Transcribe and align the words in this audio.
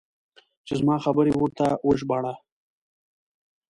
چې 0.65 0.73
زما 0.79 0.95
خبرې 1.05 1.31
ورته 1.35 1.65
وژباړه. 1.87 2.33